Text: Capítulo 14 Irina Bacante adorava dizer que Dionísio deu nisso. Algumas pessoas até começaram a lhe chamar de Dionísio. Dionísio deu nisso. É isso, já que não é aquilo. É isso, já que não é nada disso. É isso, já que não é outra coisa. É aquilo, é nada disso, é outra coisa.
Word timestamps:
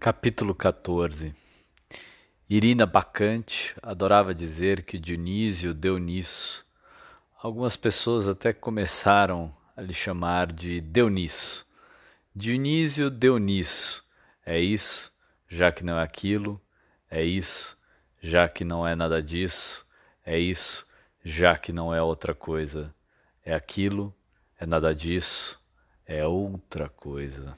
Capítulo 0.00 0.54
14 0.54 1.34
Irina 2.48 2.86
Bacante 2.86 3.76
adorava 3.82 4.34
dizer 4.34 4.82
que 4.82 4.98
Dionísio 4.98 5.74
deu 5.74 5.98
nisso. 5.98 6.64
Algumas 7.38 7.76
pessoas 7.76 8.26
até 8.26 8.50
começaram 8.50 9.54
a 9.76 9.82
lhe 9.82 9.92
chamar 9.92 10.50
de 10.50 10.80
Dionísio. 10.80 11.66
Dionísio 12.34 13.10
deu 13.10 13.36
nisso. 13.36 14.02
É 14.46 14.58
isso, 14.58 15.12
já 15.46 15.70
que 15.70 15.84
não 15.84 15.98
é 15.98 16.02
aquilo. 16.02 16.58
É 17.10 17.22
isso, 17.22 17.76
já 18.22 18.48
que 18.48 18.64
não 18.64 18.88
é 18.88 18.96
nada 18.96 19.22
disso. 19.22 19.84
É 20.24 20.38
isso, 20.38 20.86
já 21.22 21.58
que 21.58 21.74
não 21.74 21.94
é 21.94 22.00
outra 22.00 22.34
coisa. 22.34 22.94
É 23.44 23.52
aquilo, 23.52 24.14
é 24.58 24.64
nada 24.64 24.94
disso, 24.94 25.60
é 26.06 26.26
outra 26.26 26.88
coisa. 26.88 27.54